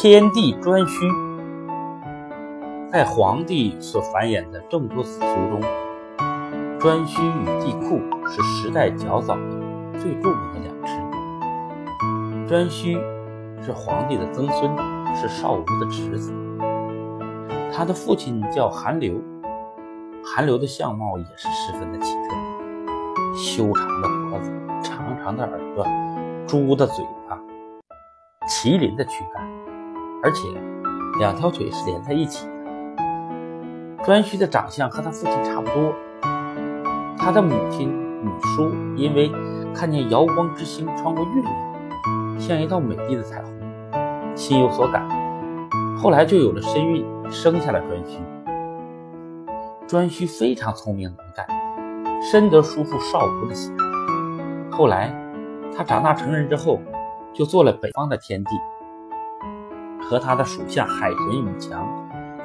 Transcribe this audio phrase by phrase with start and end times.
[0.00, 1.12] 天地颛顼，
[2.92, 5.60] 在黄帝所繁衍的众多子孙中，
[6.78, 8.00] 颛顼与帝喾
[8.30, 9.40] 是时代较早的
[9.98, 10.92] 最著名的两支。
[12.46, 12.96] 颛顼
[13.60, 14.70] 是皇帝的曾孙，
[15.16, 16.32] 是少吴的侄子。
[17.72, 19.20] 他的父亲叫韩流，
[20.24, 22.36] 韩流的相貌也是十分的奇特：
[23.36, 25.84] 修长的脖子，长长的耳朵，
[26.46, 27.36] 猪的嘴巴，
[28.46, 29.57] 麒麟的躯干。
[30.22, 30.48] 而且，
[31.18, 32.52] 两条腿是连在一起的。
[34.04, 35.92] 颛顼的长相和他父亲差不多。
[37.16, 37.88] 他的母亲
[38.24, 39.30] 女叔因为
[39.74, 43.52] 看见瑶光之星穿过月亮，像一道美丽的彩虹，
[44.34, 45.06] 心有所感，
[45.96, 48.20] 后来就有了身孕，生下了颛顼。
[49.86, 51.46] 颛顼非常聪明能干，
[52.22, 54.76] 深得叔父少吴的喜爱。
[54.76, 55.14] 后来，
[55.76, 56.80] 他长大成人之后，
[57.34, 58.50] 就做了北方的天帝。
[60.08, 61.86] 和他的属下海神宇强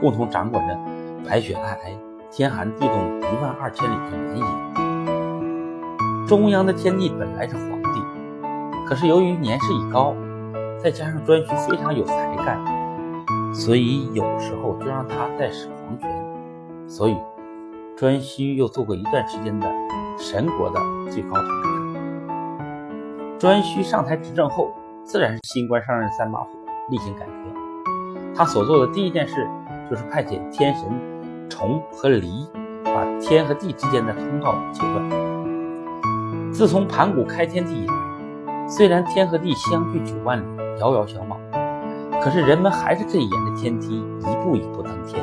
[0.00, 0.74] 共同掌管着
[1.28, 1.94] 白雪皑皑、
[2.30, 4.44] 天寒地冻一万二千里的原野。
[6.26, 8.02] 中央的天帝本来是皇帝，
[8.86, 10.14] 可是由于年事已高，
[10.82, 12.58] 再加上颛顼非常有才干，
[13.52, 16.08] 所以有时候就让他代使皇权。
[16.88, 17.16] 所以，
[17.98, 19.70] 颛顼又做过一段时间的
[20.16, 20.80] 神国的
[21.10, 21.62] 最高统治
[23.38, 23.48] 者。
[23.48, 24.70] 颛顼上台执政后，
[25.04, 26.48] 自然是新官上任三把火，
[26.90, 27.32] 例行改革。
[28.34, 29.46] 他所做的第一件事，
[29.90, 30.88] 就是派遣天神
[31.48, 32.46] 虫和离，
[32.84, 36.52] 把天和地之间的通道切断。
[36.52, 37.94] 自从盘古开天地以来，
[38.68, 40.44] 虽然天和地相距九万里，
[40.80, 41.38] 遥遥相望，
[42.20, 45.22] 可是人们还是可以沿着天梯一步一步登天。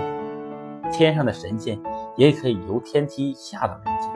[0.91, 1.79] 天上的神仙
[2.15, 4.11] 也可以由天梯下到人间。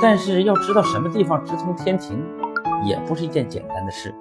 [0.00, 2.22] 但是要知道什么地方直通天庭，
[2.84, 4.14] 也不是一件简单的事。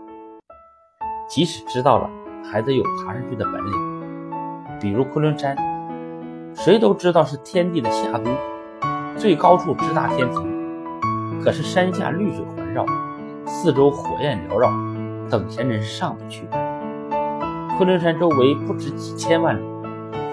[1.28, 2.10] 即使知道了，
[2.44, 3.74] 还得有爬上去的本领，
[4.80, 5.56] 比如昆仑山，
[6.54, 8.30] 谁都知道是天地的下都，
[9.18, 10.56] 最高处直达天庭。
[11.44, 12.86] 可是山下绿水环绕，
[13.46, 14.70] 四周火焰缭绕，
[15.30, 16.48] 等闲人上不去。
[17.78, 19.66] 昆仑山周围不止几千万里，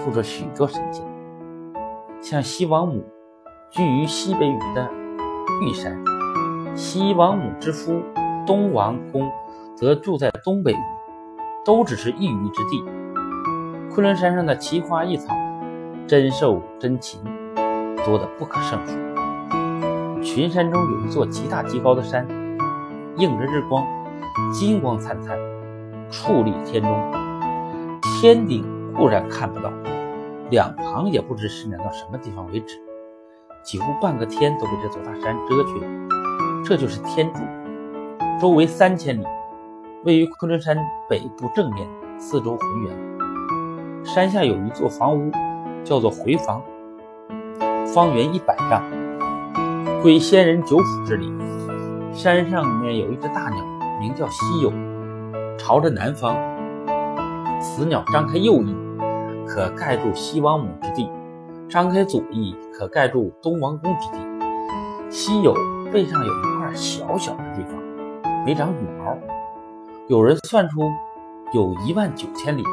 [0.03, 1.03] 住着许多神仙，
[2.21, 3.03] 像西王母
[3.71, 4.89] 居于西北隅的
[5.61, 6.01] 玉山，
[6.75, 8.01] 西王母之夫
[8.45, 9.29] 东王公
[9.83, 10.73] 则住在东北。
[11.65, 12.83] 都只是一隅之地。
[13.89, 15.33] 昆仑山上的奇花异草、
[16.05, 17.21] 珍兽珍禽
[18.05, 20.21] 多得不可胜数。
[20.21, 22.27] 群山中有一座极大极高的山，
[23.15, 23.85] 映着日光，
[24.51, 25.37] 金光灿灿，
[26.11, 26.91] 矗立天中。
[28.19, 29.71] 天顶固然看不到，
[30.49, 32.77] 两旁也不知伸展到什么地方为止，
[33.63, 35.87] 几乎半个天都被这座大山遮去了。
[36.65, 37.39] 这就是天柱，
[38.41, 39.25] 周围三千里。
[40.03, 40.77] 位于昆仑山
[41.09, 41.87] 北部正面，
[42.19, 44.03] 四周浑圆。
[44.03, 45.31] 山下有一座房屋，
[45.85, 46.61] 叫做回房，
[47.93, 48.83] 方圆一百丈，
[50.01, 51.31] 归仙人九府之礼。
[52.11, 53.63] 山上面有一只大鸟，
[54.01, 54.73] 名叫西游，
[55.57, 56.35] 朝着南方。
[57.61, 58.75] 此鸟张开右翼，
[59.47, 61.09] 可盖住西王母之地；
[61.69, 64.17] 张开左翼，可盖住东王公之地。
[65.09, 65.55] 西游
[65.93, 67.81] 背上有一块小小的地方，
[68.45, 69.02] 没长羽毛。
[70.13, 70.91] 有人算出
[71.53, 72.63] 有一万九千里。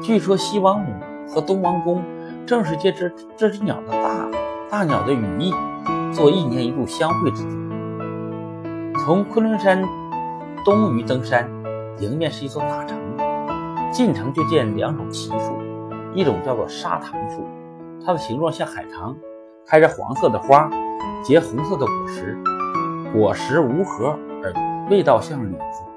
[0.00, 0.90] 据说西王母
[1.28, 2.02] 和东王公
[2.46, 4.26] 正是借这这只鸟的大
[4.70, 5.52] 大鸟的羽翼，
[6.10, 7.50] 做一年一度相会之地。
[9.04, 9.84] 从昆仑山
[10.64, 11.46] 东隅登山，
[11.98, 12.98] 迎面是一座大城，
[13.92, 15.58] 进城就见两种奇树，
[16.14, 17.46] 一种叫做砂糖树，
[18.02, 19.14] 它的形状像海棠，
[19.66, 20.70] 开着黄色的花，
[21.22, 22.42] 结红色的果实，
[23.12, 24.54] 果实无核而
[24.90, 25.89] 味道像李子。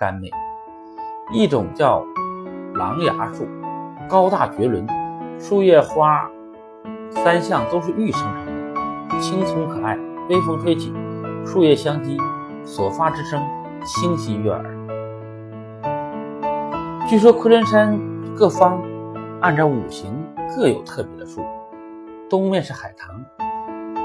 [0.00, 0.30] 甘美，
[1.30, 2.02] 一种叫
[2.72, 3.46] 狼牙树，
[4.08, 4.86] 高大绝伦，
[5.38, 6.26] 树叶花
[7.10, 9.98] 三项都是玉生成的，青葱可爱，
[10.30, 10.90] 微风吹起，
[11.44, 12.16] 树叶相击，
[12.64, 13.46] 所发之声
[13.84, 14.64] 清晰悦耳。
[17.06, 18.00] 据说昆仑山
[18.34, 18.82] 各方
[19.42, 20.14] 按照五行
[20.56, 21.42] 各有特别的树，
[22.30, 23.22] 东面是海棠、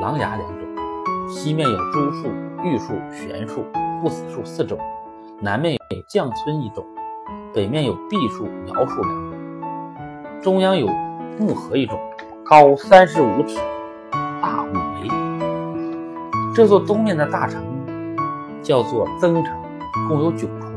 [0.02, 2.28] 狼牙两种，西面有朱树、
[2.66, 3.64] 玉树、悬树、
[4.02, 4.78] 不死树四种。
[5.46, 6.84] 南面有绛村一种，
[7.54, 10.88] 北面有碧树、苗树两种，中央有
[11.38, 12.00] 木荷一种，
[12.44, 13.60] 高三十五尺，
[14.42, 15.08] 大五围。
[16.56, 17.64] 这座东面的大城
[18.64, 19.56] 叫做增城，
[20.08, 20.72] 共有九重，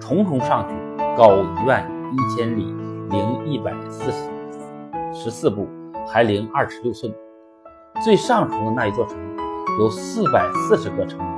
[0.00, 0.74] 重重上去
[1.16, 2.74] 高一万一千里
[3.08, 4.28] 零一百四十
[5.12, 5.68] 十四步，
[6.08, 7.14] 还零二尺六寸。
[8.02, 9.16] 最上层的那一座城
[9.78, 11.32] 有四百四十个城门。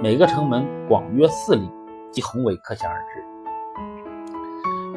[0.00, 1.68] 每个城门广约四里，
[2.10, 3.24] 其宏伟可想而知。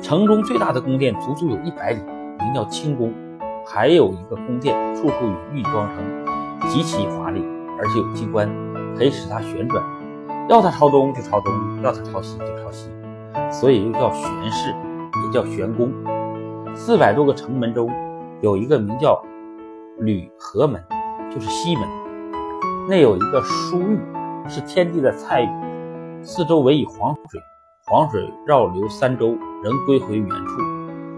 [0.01, 2.01] 城中最大的宫殿足足有一百里，
[2.39, 3.13] 名叫清宫。
[3.65, 5.15] 还有一个宫殿，处处
[5.53, 6.03] 与玉装成，
[6.69, 7.41] 极其华丽，
[7.79, 8.49] 而且有机关，
[8.97, 9.81] 可以使它旋转，
[10.49, 12.91] 要它朝东就朝东，要它朝西就朝西，
[13.49, 14.75] 所以又叫玄室，
[15.25, 15.93] 也叫玄宫。
[16.75, 17.89] 四百多个城门中，
[18.41, 19.23] 有一个名叫
[19.99, 20.83] 吕河门，
[21.33, 21.87] 就是西门，
[22.89, 23.97] 内有一个书玉，
[24.49, 25.47] 是天地的菜玉，
[26.25, 27.41] 四周围以黄水，
[27.85, 30.57] 黄水绕流三周，仍归回原处，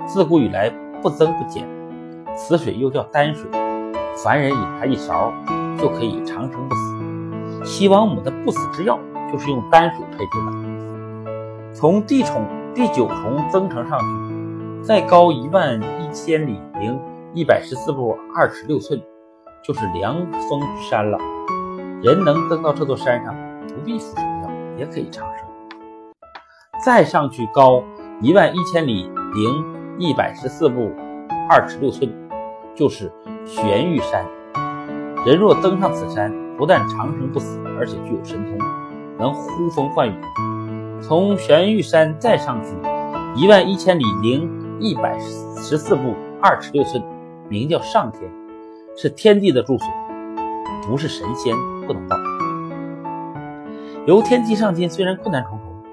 [0.08, 0.68] 自古以来
[1.00, 1.64] 不增不减。
[2.36, 3.48] 此水又叫丹水，
[4.24, 5.32] 凡人饮它一勺，
[5.78, 7.64] 就可以长生不死。
[7.64, 9.00] 西王母的不死之药
[9.32, 11.72] 就是用丹水配制的。
[11.72, 12.44] 从地重
[12.74, 17.00] 第九重增城上去，再高一万一千里零
[17.36, 19.00] 一百十四步二尺六寸，
[19.64, 20.16] 就是凉
[20.50, 20.60] 风
[20.90, 21.20] 山了。
[22.02, 23.36] 人能登到这座山上，
[23.68, 24.35] 不必服什么药，
[24.78, 25.48] 也可以长生。
[26.84, 27.84] 再上去高
[28.22, 30.92] 一万一千里零一百十四步
[31.50, 32.12] 二尺六寸。
[32.78, 33.10] 就是
[33.46, 34.26] 玄玉山，
[35.26, 38.58] 人若登上此山，不但长生不死，而且具有神通，
[39.18, 40.14] 能呼风唤雨。
[41.02, 42.72] 从玄玉山再上去
[43.34, 44.52] 一万一千里零
[44.82, 47.02] 一百十四步二尺六寸，
[47.48, 48.30] 名叫上天，
[48.98, 49.88] 是天地的住所，
[50.86, 51.56] 不是神仙
[51.88, 52.18] 不能到。
[54.06, 55.84] 由天际上天虽然困难重重，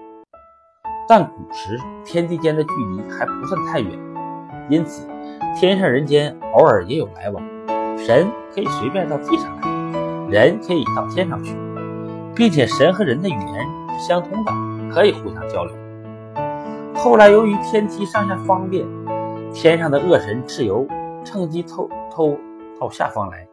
[1.09, 3.91] 但古时天地间的距离还不算太远，
[4.69, 5.09] 因此。
[5.59, 7.43] 天上人间偶尔也有来往，
[7.97, 11.56] 神可以随便到地上来，人可以到天上去，
[12.35, 14.53] 并且神和人的语言是相通的，
[14.94, 15.75] 可以互相交流。
[16.94, 18.87] 后来由于天梯上下方便，
[19.55, 20.87] 天上的恶神蚩尤
[21.25, 22.37] 趁机偷偷
[22.79, 23.47] 到下方来，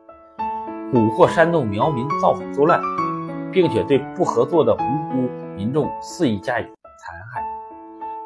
[0.93, 2.81] 蛊惑煽动苗民造反作乱，
[3.51, 7.43] 并且对不合作的无辜民众肆意加以残害。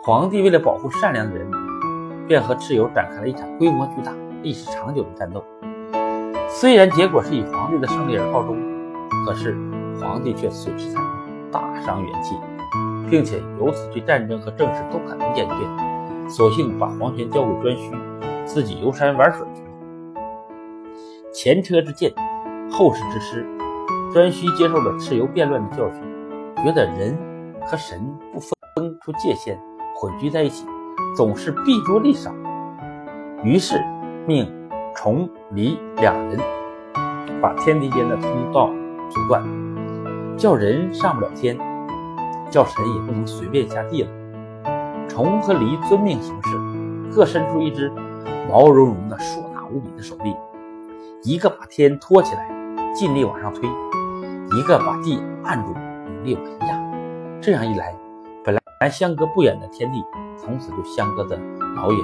[0.04, 1.64] 皇帝为了保护善良的人民。
[2.26, 5.44] 便和蚩尤展开了一场规模巨大、历史长久的战斗。
[6.48, 8.58] 虽然结果是以皇帝的胜利而告终，
[9.26, 9.54] 可是
[10.00, 12.34] 皇帝却损失惨重，大伤元气，
[13.10, 17.92] 并且由此对战争和政事都感到厌倦，索性把皇权交给颛顼，
[18.46, 19.68] 自己游山玩水去了。
[21.34, 22.10] 前车之鉴，
[22.72, 23.46] 后事之师，
[24.14, 26.00] 颛顼接受了蚩尤变乱的教训，
[26.64, 27.18] 觉得人
[27.66, 28.00] 和神
[28.32, 29.60] 不分出界限，
[29.96, 30.68] 混居在一起。
[31.18, 32.32] 总是弊多利少，
[33.44, 33.84] 于是
[34.28, 34.48] 命
[34.96, 36.40] 重、离两人
[37.42, 38.70] 把天地间的通道
[39.10, 39.44] 阻断，
[40.38, 41.58] 叫人上不了天，
[42.52, 44.10] 叫神也不能随便下地了。
[45.08, 47.92] 重和离遵命行事，各伸出一只
[48.48, 50.36] 毛茸茸的、硕大无比的手臂，
[51.24, 52.48] 一个把天托起来，
[52.96, 53.68] 尽力往上推；
[54.52, 55.74] 一个把地按住，
[56.06, 56.82] 努力往下压。
[57.42, 57.96] 这样一来，
[58.44, 60.04] 本来相隔不远的天地。
[60.36, 61.40] 从此就相隔得
[61.76, 62.00] 老远。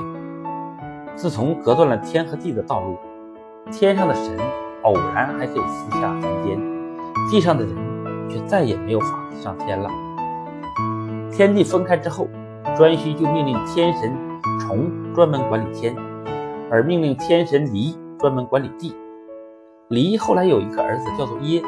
[1.15, 2.95] 自从隔断了天和地的道路，
[3.71, 4.37] 天上的神
[4.83, 6.57] 偶然还可以私下凡间，
[7.29, 7.75] 地上的人
[8.29, 9.89] 却再也没有法子上天了。
[11.31, 12.27] 天地分开之后，
[12.77, 14.15] 颛顼就命令天神
[14.59, 15.93] 重专门管理天，
[16.71, 18.95] 而命令天神离专门管理地。
[19.89, 21.61] 离后来有一个儿子叫做耶，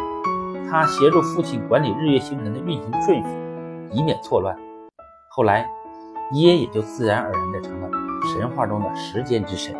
[0.69, 3.27] 他协助父亲管理日月星辰的运行顺序，
[3.91, 4.55] 以免错乱。
[5.29, 5.67] 后来。
[6.33, 7.89] 耶也就自然而然的成了
[8.23, 9.75] 神话中的时间之神。